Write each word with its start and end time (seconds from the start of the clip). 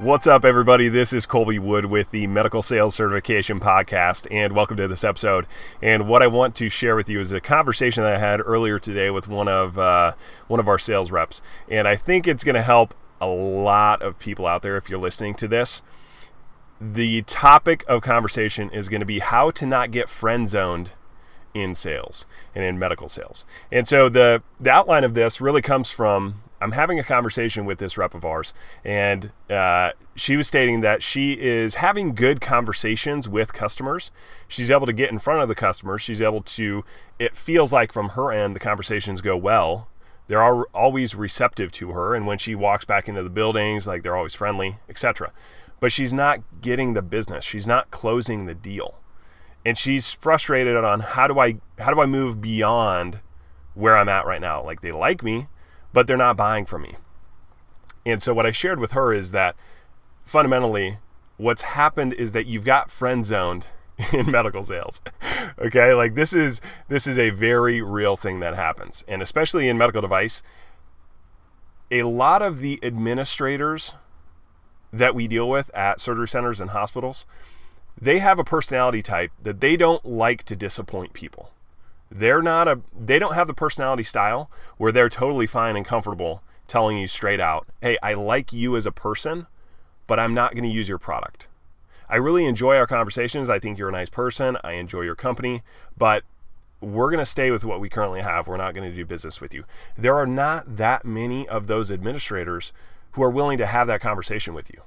What's 0.00 0.26
up, 0.26 0.46
everybody? 0.46 0.88
This 0.88 1.12
is 1.12 1.26
Kolby 1.26 1.58
Wood 1.58 1.84
with 1.84 2.10
the 2.10 2.26
Medical 2.26 2.62
Sales 2.62 2.94
Certification 2.94 3.60
Podcast, 3.60 4.26
and 4.30 4.54
welcome 4.54 4.78
to 4.78 4.88
this 4.88 5.04
episode. 5.04 5.46
And 5.82 6.08
what 6.08 6.22
I 6.22 6.26
want 6.26 6.54
to 6.54 6.70
share 6.70 6.96
with 6.96 7.10
you 7.10 7.20
is 7.20 7.32
a 7.32 7.40
conversation 7.42 8.02
that 8.04 8.14
I 8.14 8.18
had 8.18 8.40
earlier 8.40 8.78
today 8.78 9.10
with 9.10 9.28
one 9.28 9.46
of 9.46 9.78
uh, 9.78 10.12
one 10.48 10.58
of 10.58 10.68
our 10.68 10.78
sales 10.78 11.10
reps, 11.10 11.42
and 11.68 11.86
I 11.86 11.96
think 11.96 12.26
it's 12.26 12.44
going 12.44 12.54
to 12.54 12.62
help 12.62 12.94
a 13.20 13.26
lot 13.26 14.00
of 14.00 14.18
people 14.18 14.46
out 14.46 14.62
there 14.62 14.78
if 14.78 14.88
you're 14.88 14.98
listening 14.98 15.34
to 15.34 15.46
this. 15.46 15.82
The 16.80 17.20
topic 17.20 17.84
of 17.86 18.00
conversation 18.00 18.70
is 18.70 18.88
going 18.88 19.00
to 19.00 19.06
be 19.06 19.18
how 19.18 19.50
to 19.50 19.66
not 19.66 19.90
get 19.90 20.08
friend 20.08 20.48
zoned 20.48 20.92
in 21.52 21.74
sales 21.74 22.24
and 22.54 22.64
in 22.64 22.78
medical 22.78 23.10
sales. 23.10 23.44
And 23.70 23.86
so 23.86 24.08
the 24.08 24.42
the 24.58 24.70
outline 24.70 25.04
of 25.04 25.12
this 25.12 25.42
really 25.42 25.60
comes 25.60 25.90
from 25.90 26.40
I'm 26.60 26.72
having 26.72 26.98
a 26.98 27.04
conversation 27.04 27.64
with 27.64 27.78
this 27.78 27.96
rep 27.96 28.14
of 28.14 28.24
ours, 28.24 28.52
and 28.84 29.32
uh, 29.48 29.92
she 30.14 30.36
was 30.36 30.46
stating 30.46 30.82
that 30.82 31.02
she 31.02 31.32
is 31.32 31.76
having 31.76 32.14
good 32.14 32.40
conversations 32.40 33.28
with 33.28 33.54
customers. 33.54 34.10
She's 34.46 34.70
able 34.70 34.86
to 34.86 34.92
get 34.92 35.10
in 35.10 35.18
front 35.18 35.40
of 35.40 35.48
the 35.48 35.54
customers. 35.54 36.02
She's 36.02 36.20
able 36.20 36.42
to, 36.42 36.84
it 37.18 37.34
feels 37.34 37.72
like 37.72 37.92
from 37.92 38.10
her 38.10 38.30
end, 38.30 38.54
the 38.54 38.60
conversations 38.60 39.22
go 39.22 39.36
well. 39.36 39.88
They're 40.26 40.42
all, 40.42 40.64
always 40.74 41.14
receptive 41.14 41.72
to 41.72 41.92
her, 41.92 42.14
and 42.14 42.26
when 42.26 42.38
she 42.38 42.54
walks 42.54 42.84
back 42.84 43.08
into 43.08 43.22
the 43.22 43.30
buildings, 43.30 43.86
like 43.86 44.02
they're 44.02 44.16
always 44.16 44.34
friendly, 44.34 44.76
etc. 44.88 45.32
But 45.80 45.92
she's 45.92 46.12
not 46.12 46.40
getting 46.60 46.92
the 46.92 47.02
business. 47.02 47.44
She's 47.44 47.66
not 47.66 47.90
closing 47.90 48.44
the 48.44 48.54
deal, 48.54 49.00
and 49.64 49.78
she's 49.78 50.12
frustrated 50.12 50.76
on 50.76 51.00
how 51.00 51.26
do 51.26 51.40
I 51.40 51.56
how 51.78 51.92
do 51.92 52.00
I 52.00 52.06
move 52.06 52.40
beyond 52.40 53.20
where 53.74 53.96
I'm 53.96 54.08
at 54.10 54.26
right 54.26 54.40
now? 54.40 54.62
Like 54.62 54.82
they 54.82 54.92
like 54.92 55.24
me, 55.24 55.48
but 55.92 56.06
they're 56.06 56.16
not 56.16 56.36
buying 56.36 56.66
from 56.66 56.82
me. 56.82 56.96
And 58.06 58.22
so 58.22 58.32
what 58.32 58.46
I 58.46 58.52
shared 58.52 58.80
with 58.80 58.92
her 58.92 59.12
is 59.12 59.32
that 59.32 59.56
fundamentally 60.24 60.98
what's 61.36 61.62
happened 61.62 62.12
is 62.14 62.32
that 62.32 62.46
you've 62.46 62.64
got 62.64 62.90
friend 62.90 63.24
zoned 63.24 63.68
in 64.12 64.30
medical 64.30 64.64
sales. 64.64 65.02
okay? 65.58 65.92
Like 65.92 66.14
this 66.14 66.32
is 66.32 66.60
this 66.88 67.06
is 67.06 67.18
a 67.18 67.30
very 67.30 67.80
real 67.80 68.16
thing 68.16 68.40
that 68.40 68.54
happens. 68.54 69.04
And 69.08 69.22
especially 69.22 69.68
in 69.68 69.78
medical 69.78 70.00
device, 70.00 70.42
a 71.90 72.04
lot 72.04 72.42
of 72.42 72.60
the 72.60 72.78
administrators 72.82 73.94
that 74.92 75.14
we 75.14 75.28
deal 75.28 75.48
with 75.48 75.74
at 75.74 76.00
surgery 76.00 76.28
centers 76.28 76.60
and 76.60 76.70
hospitals, 76.70 77.24
they 78.00 78.18
have 78.18 78.38
a 78.38 78.44
personality 78.44 79.02
type 79.02 79.30
that 79.42 79.60
they 79.60 79.76
don't 79.76 80.04
like 80.04 80.44
to 80.44 80.56
disappoint 80.56 81.12
people. 81.12 81.52
They're 82.10 82.42
not 82.42 82.66
a 82.66 82.80
they 82.98 83.18
don't 83.18 83.34
have 83.34 83.46
the 83.46 83.54
personality 83.54 84.02
style 84.02 84.50
where 84.78 84.92
they're 84.92 85.08
totally 85.08 85.46
fine 85.46 85.76
and 85.76 85.86
comfortable 85.86 86.42
telling 86.66 86.98
you 86.98 87.06
straight 87.06 87.40
out, 87.40 87.66
"Hey, 87.80 87.98
I 88.02 88.14
like 88.14 88.52
you 88.52 88.76
as 88.76 88.86
a 88.86 88.92
person, 88.92 89.46
but 90.06 90.18
I'm 90.18 90.34
not 90.34 90.52
going 90.52 90.64
to 90.64 90.70
use 90.70 90.88
your 90.88 90.98
product." 90.98 91.46
I 92.08 92.16
really 92.16 92.44
enjoy 92.44 92.76
our 92.76 92.88
conversations. 92.88 93.48
I 93.48 93.60
think 93.60 93.78
you're 93.78 93.88
a 93.88 93.92
nice 93.92 94.08
person. 94.08 94.56
I 94.64 94.72
enjoy 94.72 95.02
your 95.02 95.14
company, 95.14 95.62
but 95.96 96.24
we're 96.80 97.10
going 97.10 97.20
to 97.20 97.26
stay 97.26 97.52
with 97.52 97.64
what 97.64 97.78
we 97.78 97.88
currently 97.88 98.22
have. 98.22 98.48
We're 98.48 98.56
not 98.56 98.74
going 98.74 98.90
to 98.90 98.96
do 98.96 99.06
business 99.06 99.40
with 99.40 99.54
you. 99.54 99.64
There 99.96 100.16
are 100.16 100.26
not 100.26 100.76
that 100.76 101.04
many 101.04 101.46
of 101.46 101.68
those 101.68 101.92
administrators 101.92 102.72
who 103.12 103.22
are 103.22 103.30
willing 103.30 103.58
to 103.58 103.66
have 103.66 103.86
that 103.86 104.00
conversation 104.00 104.54
with 104.54 104.70
you. 104.70 104.82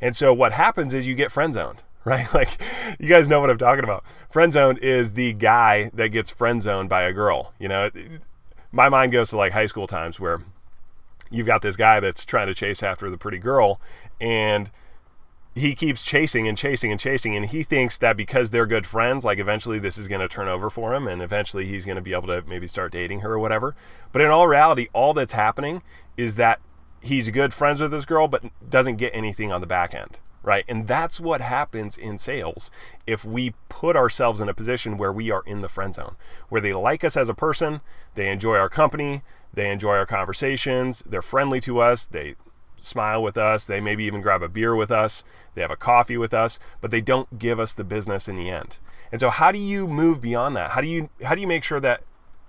And 0.00 0.14
so 0.14 0.34
what 0.34 0.52
happens 0.52 0.92
is 0.92 1.06
you 1.06 1.14
get 1.14 1.32
friend 1.32 1.54
zoned 1.54 1.82
right? 2.06 2.32
Like, 2.34 2.60
you 2.98 3.08
guys 3.08 3.28
know 3.28 3.40
what 3.40 3.50
I'm 3.50 3.58
talking 3.58 3.84
about. 3.84 4.04
Friend 4.28 4.52
zone 4.52 4.78
is 4.82 5.14
the 5.14 5.32
guy 5.32 5.90
that 5.94 6.08
gets 6.08 6.30
friend 6.30 6.60
zoned 6.60 6.88
by 6.88 7.02
a 7.02 7.12
girl. 7.12 7.54
You 7.58 7.68
know, 7.68 7.90
my 8.72 8.88
mind 8.88 9.12
goes 9.12 9.30
to 9.30 9.36
like 9.36 9.52
high 9.52 9.66
school 9.66 9.86
times 9.86 10.20
where 10.20 10.42
you've 11.30 11.46
got 11.46 11.62
this 11.62 11.76
guy 11.76 12.00
that's 12.00 12.24
trying 12.24 12.48
to 12.48 12.54
chase 12.54 12.82
after 12.82 13.10
the 13.10 13.16
pretty 13.16 13.38
girl 13.38 13.80
and 14.20 14.70
he 15.54 15.74
keeps 15.74 16.02
chasing 16.02 16.48
and 16.48 16.58
chasing 16.58 16.90
and 16.90 16.98
chasing 16.98 17.36
and 17.36 17.46
he 17.46 17.62
thinks 17.62 17.98
that 17.98 18.16
because 18.16 18.50
they're 18.50 18.66
good 18.66 18.86
friends 18.86 19.24
like 19.24 19.38
eventually 19.38 19.78
this 19.78 19.96
is 19.96 20.08
going 20.08 20.20
to 20.20 20.28
turn 20.28 20.48
over 20.48 20.68
for 20.68 20.94
him 20.94 21.06
and 21.06 21.22
eventually 21.22 21.66
he's 21.66 21.84
going 21.84 21.96
to 21.96 22.02
be 22.02 22.12
able 22.12 22.26
to 22.26 22.42
maybe 22.48 22.66
start 22.66 22.92
dating 22.92 23.20
her 23.20 23.34
or 23.34 23.38
whatever 23.38 23.74
but 24.12 24.20
in 24.20 24.30
all 24.30 24.46
reality 24.46 24.88
all 24.92 25.14
that's 25.14 25.32
happening 25.32 25.82
is 26.16 26.34
that 26.34 26.60
he's 27.00 27.30
good 27.30 27.54
friends 27.54 27.80
with 27.80 27.90
this 27.90 28.04
girl 28.04 28.28
but 28.28 28.44
doesn't 28.68 28.96
get 28.96 29.14
anything 29.14 29.52
on 29.52 29.60
the 29.60 29.66
back 29.66 29.94
end 29.94 30.18
right? 30.44 30.64
And 30.68 30.86
that's 30.86 31.18
what 31.18 31.40
happens 31.40 31.96
in 31.96 32.18
sales 32.18 32.70
if 33.06 33.24
we 33.24 33.54
put 33.68 33.96
ourselves 33.96 34.40
in 34.40 34.48
a 34.48 34.54
position 34.54 34.98
where 34.98 35.12
we 35.12 35.30
are 35.30 35.42
in 35.46 35.62
the 35.62 35.68
friend 35.68 35.94
zone, 35.94 36.16
where 36.50 36.60
they 36.60 36.74
like 36.74 37.02
us 37.02 37.16
as 37.16 37.28
a 37.28 37.34
person, 37.34 37.80
they 38.14 38.30
enjoy 38.30 38.56
our 38.56 38.68
company, 38.68 39.22
they 39.52 39.70
enjoy 39.70 39.96
our 39.96 40.06
conversations, 40.06 41.02
they're 41.06 41.22
friendly 41.22 41.60
to 41.60 41.80
us, 41.80 42.04
they 42.04 42.36
smile 42.76 43.22
with 43.22 43.38
us, 43.38 43.64
they 43.64 43.80
maybe 43.80 44.04
even 44.04 44.20
grab 44.20 44.42
a 44.42 44.48
beer 44.48 44.76
with 44.76 44.90
us, 44.90 45.24
they 45.54 45.62
have 45.62 45.70
a 45.70 45.76
coffee 45.76 46.18
with 46.18 46.34
us, 46.34 46.58
but 46.82 46.90
they 46.90 47.00
don't 47.00 47.38
give 47.38 47.58
us 47.58 47.72
the 47.72 47.84
business 47.84 48.28
in 48.28 48.36
the 48.36 48.50
end. 48.50 48.78
And 49.10 49.20
so 49.20 49.30
how 49.30 49.50
do 49.50 49.58
you 49.58 49.88
move 49.88 50.20
beyond 50.20 50.54
that? 50.56 50.72
How 50.72 50.82
do 50.82 50.88
you 50.88 51.08
how 51.24 51.34
do 51.34 51.40
you 51.40 51.46
make 51.46 51.64
sure 51.64 51.80
that 51.80 52.02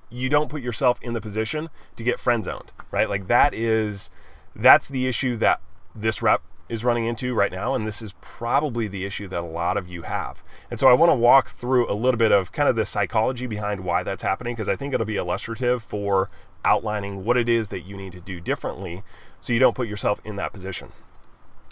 you 0.10 0.30
don't 0.30 0.50
put 0.50 0.62
yourself 0.62 1.00
in 1.02 1.14
the 1.14 1.22
position 1.22 1.70
to 1.96 2.04
get 2.04 2.20
friend 2.20 2.44
zoned, 2.44 2.72
right? 2.92 3.10
Like 3.10 3.28
that 3.28 3.54
is 3.54 4.10
that's 4.54 4.90
the 4.90 5.08
issue 5.08 5.38
that 5.38 5.62
this 5.96 6.22
rep 6.22 6.42
is 6.68 6.84
running 6.84 7.06
into 7.06 7.34
right 7.34 7.52
now, 7.52 7.76
and 7.76 7.86
this 7.86 8.02
is 8.02 8.14
probably 8.22 8.88
the 8.88 9.06
issue 9.06 9.28
that 9.28 9.42
a 9.44 9.48
lot 9.48 9.78
of 9.78 9.88
you 9.88 10.02
have. 10.04 10.44
And 10.72 10.80
so 10.80 10.88
I 10.88 10.94
want 10.94 11.12
to 11.12 11.16
walk 11.16 11.50
through 11.50 11.90
a 11.92 11.94
little 11.94 12.18
bit 12.18 12.32
of 12.32 12.52
kind 12.52 12.68
of 12.68 12.76
the 12.76 12.86
psychology 12.86 13.46
behind 13.46 13.84
why 13.84 14.04
that's 14.04 14.24
happening 14.24 14.56
because 14.56 14.70
I 14.70 14.76
think 14.76 14.94
it'll 14.94 15.06
be 15.06 15.18
illustrative 15.18 15.84
for 15.84 16.30
outlining 16.64 17.24
what 17.24 17.38
it 17.38 17.48
is 17.48 17.70
that 17.70 17.82
you 17.82 17.96
need 17.96 18.12
to 18.14 18.22
do 18.22 18.42
differently 18.42 19.04
so 19.40 19.54
you 19.54 19.60
don't 19.60 19.76
put 19.76 19.88
yourself 19.88 20.20
in 20.24 20.36
that 20.38 20.52
position. 20.52 20.92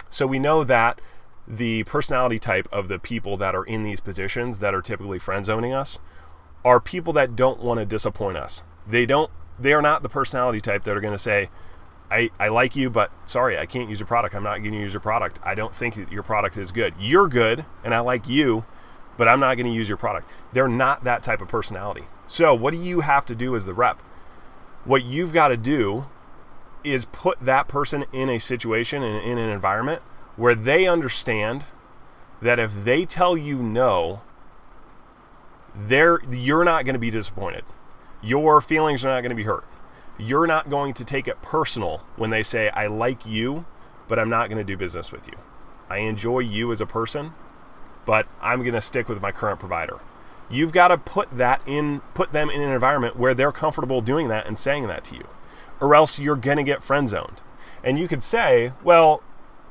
So 0.09 0.28
we 0.28 0.38
know 0.38 0.64
that 0.64 1.02
the 1.48 1.84
personality 1.86 2.38
type 2.38 2.68
of 2.72 2.88
the 2.88 3.00
people 3.00 3.36
that 3.38 3.56
are 3.56 3.66
in 3.66 3.84
these 3.84 4.00
positions 4.00 4.60
that 4.60 4.75
are 4.75 4.81
typically 4.81 5.20
friend 5.20 5.44
zoning 5.44 5.74
us 5.74 5.98
are 6.64 6.80
people 6.80 7.12
that 7.14 7.36
don't 7.36 7.62
want 7.62 7.80
to 7.80 7.86
disappoint 7.86 8.38
us. 8.38 8.64
They 8.88 9.06
don't 9.06 9.31
they 9.60 9.74
are 9.74 9.81
not 9.81 10.04
the 10.04 10.10
personality 10.10 10.62
type 10.62 10.84
that 10.84 10.98
are 10.98 11.02
going 11.02 11.14
to 11.14 11.20
say, 11.20 11.50
I, 12.13 12.29
I 12.40 12.50
like 12.50 12.75
you, 12.75 12.91
but 12.91 13.12
sorry, 13.25 13.57
I 13.57 13.66
can't 13.66 13.90
use 13.90 14.00
your 14.00 14.06
product. 14.06 14.35
I'm 14.35 14.44
not 14.44 14.59
going 14.59 14.74
to 14.74 14.79
use 14.79 14.94
your 14.94 15.00
product. 15.00 15.40
I 15.44 15.56
don't 15.56 15.74
think 15.74 16.12
your 16.12 16.22
product 16.22 16.57
is 16.57 16.72
good. 16.72 16.94
You're 17.00 17.28
good, 17.28 17.66
and 17.84 17.91
I 17.91 18.01
like 18.01 18.29
you, 18.29 18.66
but 19.18 19.28
I'm 19.28 19.40
not 19.40 19.56
going 19.56 19.66
to 19.66 19.74
use 19.74 19.90
your 19.90 19.97
product. 19.97 20.29
They're 20.53 20.68
not 20.68 21.03
that 21.06 21.24
type 21.24 21.41
of 21.41 21.47
personality. 21.47 22.03
So, 22.28 22.53
what 22.53 22.72
do 22.72 22.78
you 22.78 23.01
have 23.01 23.25
to 23.25 23.35
do 23.35 23.56
as 23.56 23.66
the 23.66 23.74
rep? 23.74 24.00
What 24.85 25.03
you've 25.03 25.34
got 25.34 25.47
to 25.47 25.57
do 25.57 26.06
is 26.84 27.06
put 27.06 27.40
that 27.40 27.68
person 27.68 28.06
in 28.13 28.30
a 28.30 28.40
situation 28.40 29.01
and 29.01 29.24
in 29.25 29.40
an 29.40 29.50
environment 29.50 30.03
where 30.35 30.53
they 30.53 30.85
understand 30.88 31.66
that 32.44 32.59
if 32.59 32.84
they 32.84 33.06
tell 33.06 33.35
you 33.35 33.57
no, 33.57 34.22
they're, 35.74 36.19
you're 36.30 36.63
not 36.63 36.85
going 36.85 36.94
to 36.94 37.00
be 37.00 37.09
disappointed. 37.09 37.63
Your 38.21 38.62
feelings 38.62 39.04
are 39.04 39.10
not 39.10 39.21
going 39.21 39.31
to 39.31 39.36
be 39.36 39.44
hurt 39.44 39.65
you're 40.28 40.48
not 40.48 40.70
going 40.70 40.94
to 40.94 41.04
take 41.04 41.28
it 41.28 41.42
personal 41.42 42.04
when 42.16 42.30
they 42.30 42.44
say, 42.44 42.70
I 42.70 42.88
like 42.88 43.25
you, 43.25 43.66
but 44.08 44.18
I'm 44.18 44.30
not 44.30 44.50
going 44.50 44.58
to 44.58 44.64
do 44.64 44.78
business 44.78 45.12
with 45.12 45.28
you. 45.28 45.38
I 45.90 45.98
enjoy 45.98 46.40
you 46.40 46.72
as 46.72 46.81
a 46.81 46.86
person, 46.86 47.34
but 48.06 48.28
I'm 48.42 48.62
going 48.62 48.74
to 48.74 48.81
stick 48.81 49.10
with 49.10 49.22
my 49.22 49.31
current 49.31 49.60
provider. 49.60 50.00
You've 50.50 50.72
got 50.72 50.90
to 50.90 50.98
put 50.98 51.36
that 51.38 51.62
in, 51.66 52.02
put 52.14 52.31
them 52.31 52.50
in 52.50 52.62
an 52.62 52.70
environment 52.70 53.18
where 53.18 53.34
they're 53.34 53.52
comfortable 53.52 54.02
doing 54.02 54.28
that 54.30 54.46
and 54.46 54.58
saying 54.58 54.88
that 54.88 55.04
to 55.06 55.16
you, 55.16 55.28
or 55.80 55.96
else 55.96 56.20
you're 56.20 56.36
going 56.36 56.58
to 56.58 56.64
get 56.64 56.84
friend 56.84 57.10
zoned. 57.10 57.42
And 57.84 58.00
you 58.00 58.08
could 58.08 58.24
say, 58.24 58.72
well, 58.84 59.22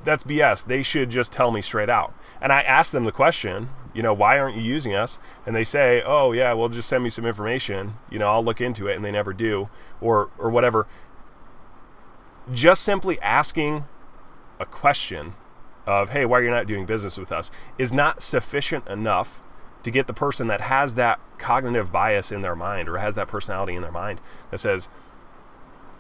that's 0.04 0.24
BS. 0.24 0.66
They 0.66 0.82
should 0.82 1.10
just 1.10 1.32
tell 1.32 1.50
me 1.50 1.62
straight 1.62 1.88
out. 1.88 2.14
And 2.40 2.52
I 2.52 2.60
ask 2.62 2.92
them 2.92 3.04
the 3.04 3.12
question, 3.12 3.70
you 3.94 4.02
know, 4.02 4.14
why 4.14 4.38
aren't 4.38 4.56
you 4.56 4.62
using 4.62 4.94
us? 4.94 5.20
And 5.46 5.54
they 5.54 5.64
say, 5.64 6.02
oh 6.04 6.32
yeah, 6.32 6.52
well 6.52 6.68
just 6.68 6.88
send 6.88 7.04
me 7.04 7.10
some 7.10 7.26
information. 7.26 7.94
You 8.10 8.18
know, 8.18 8.28
I'll 8.28 8.44
look 8.44 8.60
into 8.60 8.86
it, 8.86 8.96
and 8.96 9.04
they 9.04 9.12
never 9.12 9.32
do, 9.32 9.68
or 10.00 10.30
or 10.38 10.50
whatever. 10.50 10.86
Just 12.52 12.82
simply 12.82 13.20
asking 13.20 13.84
a 14.58 14.66
question 14.66 15.34
of, 15.86 16.10
hey, 16.10 16.24
why 16.24 16.38
are 16.38 16.42
you 16.42 16.50
not 16.50 16.66
doing 16.66 16.86
business 16.86 17.18
with 17.18 17.32
us, 17.32 17.50
is 17.78 17.92
not 17.92 18.22
sufficient 18.22 18.86
enough 18.86 19.40
to 19.82 19.90
get 19.90 20.06
the 20.06 20.14
person 20.14 20.46
that 20.46 20.60
has 20.60 20.94
that 20.94 21.18
cognitive 21.38 21.90
bias 21.90 22.30
in 22.30 22.42
their 22.42 22.54
mind 22.54 22.88
or 22.88 22.98
has 22.98 23.16
that 23.16 23.26
personality 23.26 23.74
in 23.74 23.82
their 23.82 23.90
mind 23.92 24.20
that 24.50 24.58
says, 24.58 24.88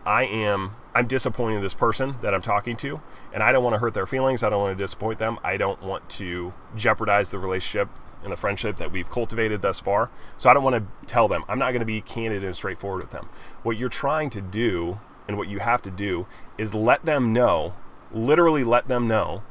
I 0.04 0.24
am 0.24 0.76
I'm 0.94 1.06
disappointing 1.06 1.62
this 1.62 1.74
person 1.74 2.16
that 2.20 2.34
I'm 2.34 2.42
talking 2.42 2.76
to, 2.78 3.00
and 3.32 3.42
I 3.42 3.50
don't 3.52 3.64
want 3.64 3.74
to 3.74 3.78
hurt 3.78 3.94
their 3.94 4.06
feelings. 4.06 4.42
I 4.42 4.50
don't 4.50 4.60
want 4.60 4.76
to 4.76 4.84
disappoint 4.84 5.18
them. 5.18 5.38
I 5.42 5.56
don't 5.56 5.82
want 5.82 6.08
to 6.10 6.52
jeopardize 6.76 7.30
the 7.30 7.38
relationship 7.38 7.88
and 8.22 8.30
the 8.30 8.36
friendship 8.36 8.76
that 8.76 8.92
we've 8.92 9.10
cultivated 9.10 9.62
thus 9.62 9.80
far. 9.80 10.10
So 10.36 10.50
I 10.50 10.54
don't 10.54 10.62
want 10.62 10.76
to 10.76 11.06
tell 11.06 11.28
them. 11.28 11.44
I'm 11.48 11.58
not 11.58 11.70
going 11.70 11.80
to 11.80 11.86
be 11.86 12.00
candid 12.02 12.44
and 12.44 12.54
straightforward 12.54 13.02
with 13.02 13.10
them. 13.10 13.28
What 13.62 13.78
you're 13.78 13.88
trying 13.88 14.30
to 14.30 14.40
do 14.40 15.00
and 15.26 15.38
what 15.38 15.48
you 15.48 15.60
have 15.60 15.82
to 15.82 15.90
do 15.90 16.26
is 16.58 16.74
let 16.74 17.04
them 17.04 17.32
know, 17.32 17.74
literally 18.12 18.64
let 18.64 18.88
them 18.88 19.08
know 19.08 19.42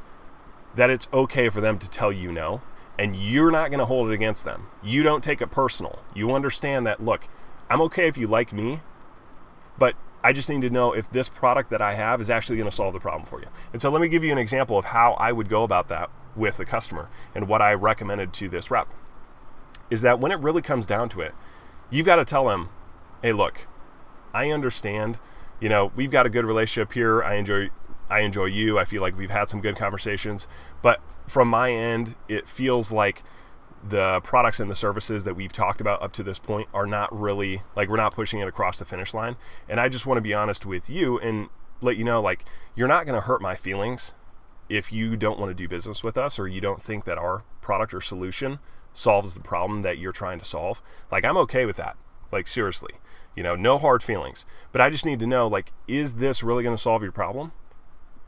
that 0.75 0.89
it's 0.89 1.07
okay 1.11 1.49
for 1.49 1.59
them 1.59 1.79
to 1.79 1.89
tell 1.89 2.11
you 2.11 2.31
no, 2.31 2.61
and 2.99 3.15
you're 3.15 3.51
not 3.51 3.71
going 3.71 3.79
to 3.79 3.85
hold 3.85 4.09
it 4.09 4.13
against 4.13 4.45
them. 4.45 4.67
You 4.83 5.01
don't 5.01 5.23
take 5.23 5.41
it 5.41 5.47
personal. 5.47 6.03
You 6.13 6.31
understand 6.31 6.85
that, 6.85 7.03
look, 7.03 7.27
I'm 7.69 7.81
okay 7.81 8.07
if 8.07 8.15
you 8.15 8.27
like 8.27 8.53
me, 8.53 8.81
but 9.77 9.95
I 10.23 10.33
just 10.33 10.49
need 10.49 10.61
to 10.61 10.69
know 10.69 10.93
if 10.93 11.09
this 11.11 11.29
product 11.29 11.69
that 11.71 11.81
I 11.81 11.95
have 11.95 12.21
is 12.21 12.29
actually 12.29 12.57
going 12.57 12.69
to 12.69 12.75
solve 12.75 12.93
the 12.93 12.99
problem 12.99 13.25
for 13.25 13.39
you. 13.39 13.47
And 13.73 13.81
so 13.81 13.89
let 13.89 14.01
me 14.01 14.07
give 14.07 14.23
you 14.23 14.31
an 14.31 14.37
example 14.37 14.77
of 14.77 14.85
how 14.85 15.13
I 15.13 15.31
would 15.31 15.49
go 15.49 15.63
about 15.63 15.87
that 15.89 16.09
with 16.35 16.57
the 16.57 16.65
customer 16.65 17.09
and 17.33 17.47
what 17.47 17.61
I 17.61 17.73
recommended 17.73 18.33
to 18.33 18.49
this 18.49 18.69
rep. 18.69 18.87
Is 19.89 20.01
that 20.01 20.19
when 20.19 20.31
it 20.31 20.39
really 20.39 20.61
comes 20.61 20.85
down 20.85 21.09
to 21.09 21.21
it, 21.21 21.33
you've 21.89 22.05
got 22.05 22.17
to 22.17 22.25
tell 22.25 22.47
them, 22.47 22.69
"Hey, 23.21 23.33
look, 23.33 23.67
I 24.33 24.49
understand, 24.51 25.19
you 25.59 25.69
know, 25.69 25.91
we've 25.95 26.11
got 26.11 26.25
a 26.25 26.29
good 26.29 26.45
relationship 26.45 26.93
here. 26.93 27.21
I 27.23 27.35
enjoy 27.35 27.69
I 28.09 28.19
enjoy 28.21 28.45
you. 28.45 28.77
I 28.77 28.83
feel 28.83 29.01
like 29.01 29.17
we've 29.17 29.31
had 29.31 29.47
some 29.47 29.61
good 29.61 29.77
conversations, 29.77 30.45
but 30.81 30.99
from 31.27 31.47
my 31.47 31.71
end, 31.71 32.15
it 32.27 32.47
feels 32.47 32.91
like 32.91 33.23
the 33.83 34.21
products 34.23 34.59
and 34.59 34.69
the 34.69 34.75
services 34.75 35.23
that 35.23 35.35
we've 35.35 35.51
talked 35.51 35.81
about 35.81 36.01
up 36.01 36.11
to 36.13 36.23
this 36.23 36.39
point 36.39 36.67
are 36.73 36.85
not 36.85 37.17
really 37.17 37.61
like 37.75 37.89
we're 37.89 37.97
not 37.97 38.13
pushing 38.13 38.39
it 38.39 38.47
across 38.47 38.79
the 38.79 38.85
finish 38.85 39.13
line. 39.13 39.35
And 39.67 39.79
I 39.79 39.89
just 39.89 40.05
want 40.05 40.17
to 40.17 40.21
be 40.21 40.33
honest 40.33 40.65
with 40.65 40.89
you 40.89 41.19
and 41.19 41.49
let 41.81 41.97
you 41.97 42.03
know 42.03 42.21
like 42.21 42.45
you're 42.75 42.87
not 42.87 43.05
going 43.05 43.15
to 43.15 43.25
hurt 43.25 43.41
my 43.41 43.55
feelings 43.55 44.13
if 44.69 44.93
you 44.93 45.15
don't 45.17 45.39
want 45.39 45.49
to 45.49 45.55
do 45.55 45.67
business 45.67 46.03
with 46.03 46.17
us 46.17 46.37
or 46.37 46.47
you 46.47 46.61
don't 46.61 46.81
think 46.81 47.05
that 47.05 47.17
our 47.17 47.43
product 47.61 47.93
or 47.93 48.01
solution 48.01 48.59
solves 48.93 49.33
the 49.33 49.39
problem 49.39 49.81
that 49.81 49.97
you're 49.97 50.11
trying 50.11 50.39
to 50.39 50.45
solve. 50.45 50.81
Like 51.11 51.25
I'm 51.25 51.37
okay 51.37 51.65
with 51.65 51.77
that. 51.77 51.97
Like 52.31 52.47
seriously. 52.47 52.93
You 53.35 53.43
know, 53.43 53.55
no 53.55 53.77
hard 53.77 54.03
feelings. 54.03 54.45
But 54.71 54.81
I 54.81 54.89
just 54.89 55.05
need 55.05 55.19
to 55.19 55.27
know 55.27 55.47
like 55.47 55.71
is 55.87 56.15
this 56.15 56.43
really 56.43 56.63
going 56.63 56.75
to 56.75 56.81
solve 56.81 57.01
your 57.01 57.11
problem? 57.11 57.51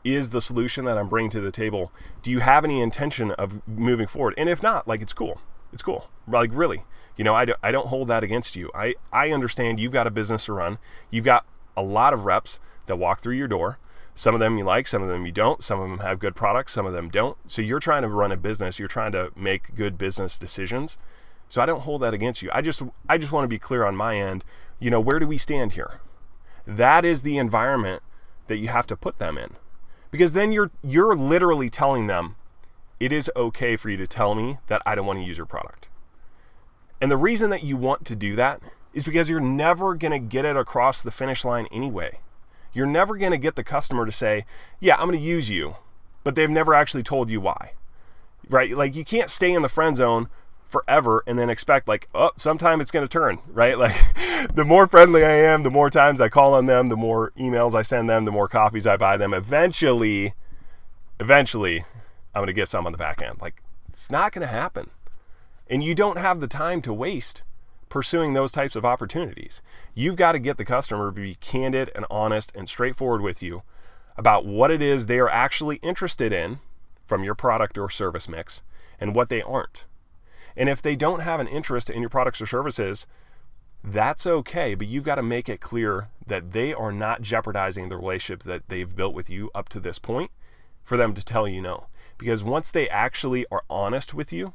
Is 0.04 0.30
the 0.30 0.40
solution 0.40 0.84
that 0.84 0.98
I'm 0.98 1.08
bringing 1.08 1.30
to 1.30 1.40
the 1.40 1.50
table, 1.50 1.90
do 2.22 2.30
you 2.30 2.40
have 2.40 2.64
any 2.64 2.80
intention 2.80 3.30
of 3.32 3.66
moving 3.66 4.06
forward? 4.06 4.34
And 4.36 4.48
if 4.48 4.62
not, 4.62 4.86
like 4.86 5.00
it's 5.00 5.14
cool. 5.14 5.40
It's 5.72 5.82
cool. 5.82 6.08
Like 6.28 6.50
really. 6.52 6.84
You 7.16 7.24
know, 7.24 7.34
I 7.34 7.44
don't, 7.44 7.58
I 7.62 7.70
don't 7.70 7.86
hold 7.86 8.08
that 8.08 8.24
against 8.24 8.56
you. 8.56 8.70
I, 8.74 8.94
I 9.12 9.30
understand 9.30 9.78
you've 9.78 9.92
got 9.92 10.06
a 10.06 10.10
business 10.10 10.46
to 10.46 10.52
run. 10.52 10.78
You've 11.10 11.24
got 11.24 11.46
a 11.76 11.82
lot 11.82 12.12
of 12.12 12.24
reps 12.24 12.60
that 12.86 12.96
walk 12.96 13.20
through 13.20 13.36
your 13.36 13.48
door. 13.48 13.78
Some 14.16 14.34
of 14.34 14.40
them 14.40 14.58
you 14.58 14.64
like, 14.64 14.86
some 14.86 15.02
of 15.02 15.08
them 15.08 15.26
you 15.26 15.32
don't. 15.32 15.62
Some 15.62 15.80
of 15.80 15.88
them 15.88 15.98
have 15.98 16.18
good 16.18 16.36
products, 16.36 16.72
some 16.72 16.86
of 16.86 16.92
them 16.92 17.08
don't. 17.08 17.36
So 17.50 17.62
you're 17.62 17.80
trying 17.80 18.02
to 18.02 18.08
run 18.08 18.30
a 18.30 18.36
business, 18.36 18.78
you're 18.78 18.88
trying 18.88 19.12
to 19.12 19.32
make 19.34 19.74
good 19.74 19.98
business 19.98 20.38
decisions. 20.38 20.98
So 21.48 21.60
I 21.60 21.66
don't 21.66 21.82
hold 21.82 22.02
that 22.02 22.14
against 22.14 22.42
you. 22.42 22.50
I 22.52 22.62
just 22.62 22.82
I 23.08 23.18
just 23.18 23.32
want 23.32 23.44
to 23.44 23.48
be 23.48 23.58
clear 23.58 23.84
on 23.84 23.96
my 23.96 24.16
end, 24.16 24.44
you 24.78 24.90
know, 24.90 25.00
where 25.00 25.18
do 25.18 25.26
we 25.26 25.38
stand 25.38 25.72
here? 25.72 26.00
That 26.66 27.04
is 27.04 27.22
the 27.22 27.38
environment 27.38 28.02
that 28.46 28.56
you 28.58 28.68
have 28.68 28.86
to 28.86 28.96
put 28.96 29.18
them 29.18 29.36
in. 29.36 29.54
Because 30.14 30.32
then 30.32 30.52
you're 30.52 30.70
you're 30.80 31.16
literally 31.16 31.68
telling 31.68 32.06
them 32.06 32.36
it 33.00 33.10
is 33.10 33.28
okay 33.34 33.74
for 33.74 33.90
you 33.90 33.96
to 33.96 34.06
tell 34.06 34.36
me 34.36 34.58
that 34.68 34.80
I 34.86 34.94
don't 34.94 35.06
want 35.06 35.18
to 35.18 35.24
use 35.24 35.36
your 35.36 35.44
product. 35.44 35.88
And 37.00 37.10
the 37.10 37.16
reason 37.16 37.50
that 37.50 37.64
you 37.64 37.76
want 37.76 38.04
to 38.04 38.14
do 38.14 38.36
that 38.36 38.62
is 38.92 39.04
because 39.04 39.28
you're 39.28 39.40
never 39.40 39.96
going 39.96 40.12
to 40.12 40.20
get 40.20 40.44
it 40.44 40.56
across 40.56 41.02
the 41.02 41.10
finish 41.10 41.44
line 41.44 41.66
anyway. 41.72 42.20
You're 42.72 42.86
never 42.86 43.16
going 43.16 43.32
to 43.32 43.38
get 43.38 43.56
the 43.56 43.64
customer 43.64 44.06
to 44.06 44.12
say, 44.12 44.46
"Yeah, 44.78 44.94
I'm 44.98 45.08
going 45.08 45.18
to 45.18 45.24
use 45.24 45.50
you," 45.50 45.78
but 46.22 46.36
they've 46.36 46.48
never 46.48 46.74
actually 46.74 47.02
told 47.02 47.28
you 47.28 47.40
why. 47.40 47.72
Right? 48.48 48.76
Like 48.76 48.94
you 48.94 49.04
can't 49.04 49.32
stay 49.32 49.52
in 49.52 49.62
the 49.62 49.68
friend 49.68 49.96
zone 49.96 50.28
forever 50.74 51.22
and 51.26 51.38
then 51.38 51.48
expect 51.48 51.86
like, 51.86 52.08
"Oh, 52.14 52.32
sometime 52.36 52.80
it's 52.80 52.90
going 52.90 53.06
to 53.06 53.08
turn," 53.08 53.38
right? 53.46 53.78
Like 53.84 53.94
the 54.54 54.64
more 54.64 54.86
friendly 54.86 55.24
I 55.24 55.30
am, 55.30 55.62
the 55.62 55.70
more 55.70 55.88
times 55.88 56.20
I 56.20 56.28
call 56.28 56.54
on 56.54 56.66
them, 56.66 56.88
the 56.88 56.96
more 56.96 57.30
emails 57.38 57.74
I 57.74 57.82
send 57.82 58.10
them, 58.10 58.24
the 58.24 58.32
more 58.32 58.48
coffees 58.48 58.86
I 58.86 58.96
buy 58.96 59.16
them. 59.16 59.32
Eventually, 59.32 60.34
eventually, 61.20 61.84
I'm 62.34 62.40
going 62.40 62.48
to 62.48 62.52
get 62.52 62.68
some 62.68 62.86
on 62.86 62.92
the 62.92 62.98
back 62.98 63.22
end. 63.22 63.40
Like 63.40 63.62
it's 63.88 64.10
not 64.10 64.32
going 64.32 64.46
to 64.46 64.52
happen. 64.52 64.90
And 65.70 65.84
you 65.84 65.94
don't 65.94 66.18
have 66.18 66.40
the 66.40 66.48
time 66.48 66.82
to 66.82 66.92
waste 66.92 67.42
pursuing 67.88 68.32
those 68.32 68.50
types 68.50 68.74
of 68.74 68.84
opportunities. 68.84 69.62
You've 69.94 70.16
got 70.16 70.32
to 70.32 70.40
get 70.40 70.58
the 70.58 70.64
customer 70.64 71.10
to 71.10 71.12
be 71.12 71.36
candid 71.36 71.90
and 71.94 72.04
honest 72.10 72.50
and 72.56 72.68
straightforward 72.68 73.20
with 73.20 73.40
you 73.40 73.62
about 74.16 74.44
what 74.44 74.72
it 74.72 74.82
is 74.82 75.06
they 75.06 75.20
are 75.20 75.28
actually 75.28 75.76
interested 75.76 76.32
in 76.32 76.58
from 77.06 77.22
your 77.22 77.36
product 77.36 77.78
or 77.78 77.88
service 77.88 78.28
mix 78.28 78.62
and 78.98 79.14
what 79.14 79.28
they 79.28 79.42
aren't. 79.42 79.84
And 80.56 80.68
if 80.68 80.80
they 80.80 80.96
don't 80.96 81.20
have 81.20 81.40
an 81.40 81.48
interest 81.48 81.90
in 81.90 82.00
your 82.00 82.10
products 82.10 82.40
or 82.40 82.46
services, 82.46 83.06
that's 83.82 84.26
okay, 84.26 84.74
but 84.74 84.86
you've 84.86 85.04
got 85.04 85.16
to 85.16 85.22
make 85.22 85.48
it 85.48 85.60
clear 85.60 86.08
that 86.26 86.52
they 86.52 86.72
are 86.72 86.92
not 86.92 87.22
jeopardizing 87.22 87.88
the 87.88 87.96
relationship 87.96 88.42
that 88.44 88.68
they've 88.68 88.96
built 88.96 89.14
with 89.14 89.28
you 89.28 89.50
up 89.54 89.68
to 89.70 89.80
this 89.80 89.98
point 89.98 90.30
for 90.84 90.96
them 90.96 91.12
to 91.14 91.24
tell 91.24 91.46
you 91.46 91.60
no. 91.60 91.86
Because 92.16 92.42
once 92.42 92.70
they 92.70 92.88
actually 92.88 93.44
are 93.50 93.64
honest 93.68 94.14
with 94.14 94.32
you, 94.32 94.54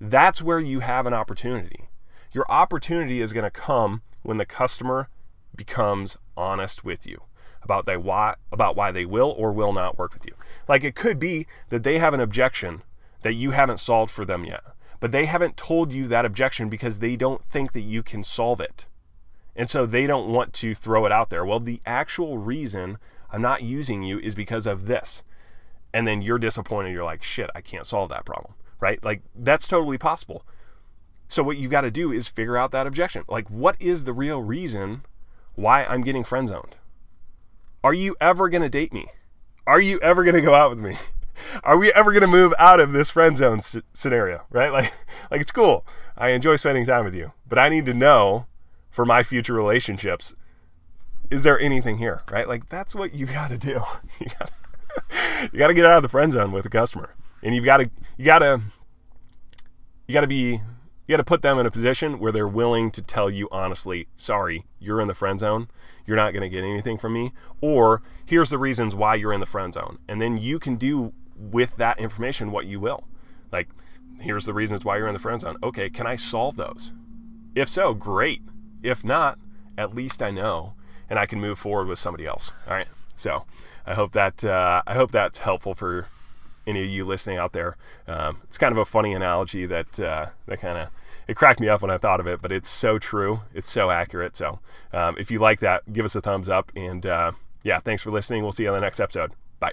that's 0.00 0.42
where 0.42 0.60
you 0.60 0.80
have 0.80 1.06
an 1.06 1.14
opportunity. 1.14 1.88
Your 2.32 2.50
opportunity 2.50 3.20
is 3.20 3.32
going 3.32 3.44
to 3.44 3.50
come 3.50 4.02
when 4.22 4.36
the 4.36 4.46
customer 4.46 5.08
becomes 5.56 6.16
honest 6.36 6.84
with 6.84 7.06
you 7.06 7.22
about 7.62 7.86
they 7.86 7.96
why 7.96 8.34
about 8.50 8.76
why 8.76 8.90
they 8.90 9.04
will 9.04 9.34
or 9.36 9.52
will 9.52 9.72
not 9.72 9.98
work 9.98 10.14
with 10.14 10.24
you. 10.24 10.34
Like 10.68 10.84
it 10.84 10.94
could 10.94 11.18
be 11.18 11.46
that 11.68 11.82
they 11.82 11.98
have 11.98 12.14
an 12.14 12.20
objection 12.20 12.82
that 13.22 13.34
you 13.34 13.50
haven't 13.50 13.80
solved 13.80 14.10
for 14.10 14.24
them 14.24 14.44
yet, 14.44 14.62
but 15.00 15.12
they 15.12 15.24
haven't 15.24 15.56
told 15.56 15.92
you 15.92 16.06
that 16.06 16.24
objection 16.24 16.68
because 16.68 16.98
they 16.98 17.16
don't 17.16 17.42
think 17.46 17.72
that 17.72 17.80
you 17.80 18.02
can 18.02 18.22
solve 18.22 18.60
it. 18.60 18.86
And 19.56 19.68
so 19.68 19.84
they 19.84 20.06
don't 20.06 20.32
want 20.32 20.52
to 20.54 20.74
throw 20.74 21.06
it 21.06 21.12
out 21.12 21.30
there. 21.30 21.44
Well, 21.44 21.60
the 21.60 21.80
actual 21.84 22.38
reason 22.38 22.98
I'm 23.32 23.42
not 23.42 23.62
using 23.62 24.02
you 24.02 24.18
is 24.18 24.34
because 24.34 24.66
of 24.66 24.86
this. 24.86 25.22
And 25.92 26.06
then 26.06 26.22
you're 26.22 26.38
disappointed. 26.38 26.92
You're 26.92 27.04
like, 27.04 27.22
shit, 27.22 27.50
I 27.54 27.60
can't 27.60 27.86
solve 27.86 28.10
that 28.10 28.24
problem, 28.24 28.54
right? 28.78 29.02
Like 29.02 29.22
that's 29.34 29.66
totally 29.66 29.98
possible. 29.98 30.44
So 31.28 31.42
what 31.42 31.56
you've 31.56 31.70
got 31.70 31.82
to 31.82 31.90
do 31.90 32.12
is 32.12 32.28
figure 32.28 32.56
out 32.56 32.72
that 32.72 32.86
objection. 32.86 33.24
Like, 33.28 33.48
what 33.48 33.76
is 33.78 34.04
the 34.04 34.12
real 34.12 34.42
reason 34.42 35.04
why 35.54 35.84
I'm 35.84 36.02
getting 36.02 36.24
friend 36.24 36.48
zoned? 36.48 36.76
Are 37.82 37.94
you 37.94 38.16
ever 38.20 38.48
going 38.48 38.62
to 38.62 38.68
date 38.68 38.92
me? 38.92 39.06
Are 39.66 39.80
you 39.80 40.00
ever 40.00 40.24
going 40.24 40.34
to 40.34 40.40
go 40.40 40.54
out 40.54 40.70
with 40.70 40.80
me? 40.80 40.96
Are 41.64 41.78
we 41.78 41.92
ever 41.92 42.12
going 42.12 42.22
to 42.22 42.26
move 42.26 42.54
out 42.58 42.80
of 42.80 42.92
this 42.92 43.10
friend 43.10 43.36
zone 43.36 43.60
scenario? 43.92 44.46
Right? 44.50 44.72
Like, 44.72 44.92
like 45.30 45.40
it's 45.40 45.52
cool. 45.52 45.86
I 46.16 46.30
enjoy 46.30 46.56
spending 46.56 46.86
time 46.86 47.04
with 47.04 47.14
you, 47.14 47.32
but 47.48 47.58
I 47.58 47.68
need 47.68 47.86
to 47.86 47.94
know 47.94 48.46
for 48.90 49.04
my 49.04 49.22
future 49.22 49.54
relationships. 49.54 50.34
Is 51.30 51.44
there 51.44 51.58
anything 51.58 51.98
here? 51.98 52.22
Right? 52.30 52.48
Like 52.48 52.68
that's 52.68 52.94
what 52.94 53.14
you 53.14 53.26
got 53.26 53.50
to 53.50 53.58
do. 53.58 53.80
You 55.52 55.58
got 55.58 55.68
to 55.68 55.74
get 55.74 55.86
out 55.86 55.98
of 55.98 56.02
the 56.02 56.08
friend 56.08 56.32
zone 56.32 56.50
with 56.50 56.66
a 56.66 56.68
customer, 56.68 57.14
and 57.44 57.54
you've 57.54 57.64
got 57.64 57.76
to 57.76 57.90
you 58.16 58.24
got 58.24 58.40
to 58.40 58.60
you 60.08 60.12
got 60.12 60.22
to 60.22 60.26
be 60.26 60.60
you 61.10 61.16
got 61.16 61.18
to 61.18 61.24
put 61.24 61.42
them 61.42 61.58
in 61.58 61.66
a 61.66 61.70
position 61.70 62.18
where 62.18 62.30
they're 62.30 62.46
willing 62.46 62.90
to 62.92 63.02
tell 63.02 63.30
you 63.30 63.48
honestly, 63.50 64.06
sorry, 64.16 64.64
you're 64.78 65.00
in 65.00 65.08
the 65.08 65.14
friend 65.14 65.40
zone. 65.40 65.68
You're 66.06 66.16
not 66.16 66.32
going 66.32 66.42
to 66.42 66.48
get 66.48 66.62
anything 66.62 66.98
from 66.98 67.12
me. 67.12 67.32
Or 67.60 68.02
here's 68.24 68.50
the 68.50 68.58
reasons 68.58 68.94
why 68.94 69.16
you're 69.16 69.32
in 69.32 69.40
the 69.40 69.46
friend 69.46 69.72
zone. 69.72 69.98
And 70.08 70.22
then 70.22 70.38
you 70.38 70.58
can 70.58 70.76
do 70.76 71.12
with 71.40 71.76
that 71.76 71.98
information 71.98 72.52
what 72.52 72.66
you 72.66 72.78
will. 72.78 73.04
Like, 73.50 73.68
here's 74.20 74.44
the 74.44 74.54
reasons 74.54 74.84
why 74.84 74.98
you're 74.98 75.06
in 75.08 75.14
the 75.14 75.18
friend 75.18 75.40
zone. 75.40 75.56
Okay, 75.62 75.90
can 75.90 76.06
I 76.06 76.16
solve 76.16 76.56
those? 76.56 76.92
If 77.54 77.68
so, 77.68 77.94
great. 77.94 78.42
If 78.82 79.04
not, 79.04 79.38
at 79.76 79.94
least 79.94 80.22
I 80.22 80.30
know 80.30 80.74
and 81.08 81.18
I 81.18 81.26
can 81.26 81.40
move 81.40 81.58
forward 81.58 81.88
with 81.88 81.98
somebody 81.98 82.26
else. 82.26 82.52
All 82.66 82.74
right. 82.74 82.88
So 83.16 83.44
I 83.86 83.94
hope 83.94 84.12
that 84.12 84.44
uh, 84.44 84.82
I 84.86 84.94
hope 84.94 85.10
that's 85.10 85.40
helpful 85.40 85.74
for 85.74 86.06
any 86.66 86.82
of 86.82 86.88
you 86.88 87.04
listening 87.04 87.38
out 87.38 87.52
there. 87.52 87.76
Um, 88.06 88.38
it's 88.44 88.58
kind 88.58 88.72
of 88.72 88.78
a 88.78 88.84
funny 88.84 89.12
analogy 89.12 89.66
that 89.66 89.98
uh, 89.98 90.26
that 90.46 90.60
kind 90.60 90.78
of 90.78 90.90
it 91.26 91.36
cracked 91.36 91.60
me 91.60 91.68
up 91.68 91.82
when 91.82 91.90
I 91.90 91.98
thought 91.98 92.20
of 92.20 92.26
it, 92.26 92.40
but 92.40 92.52
it's 92.52 92.70
so 92.70 92.98
true. 92.98 93.40
It's 93.52 93.70
so 93.70 93.90
accurate. 93.90 94.36
So 94.36 94.60
um, 94.92 95.16
if 95.18 95.30
you 95.30 95.38
like 95.38 95.60
that, 95.60 95.92
give 95.92 96.04
us 96.04 96.14
a 96.14 96.20
thumbs 96.20 96.48
up. 96.48 96.72
And 96.74 97.04
uh, 97.04 97.32
yeah, 97.62 97.80
thanks 97.80 98.02
for 98.02 98.10
listening. 98.10 98.42
We'll 98.42 98.52
see 98.52 98.64
you 98.64 98.70
on 98.70 98.74
the 98.74 98.80
next 98.80 99.00
episode. 99.00 99.32
Bye. 99.58 99.72